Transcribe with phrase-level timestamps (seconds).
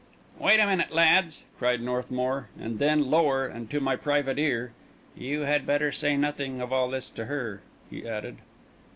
[0.39, 4.71] "Wait a minute, lads!" cried Northmour; and then lower and to my private ear:
[5.15, 8.37] "You had better say nothing of all this to her," he added.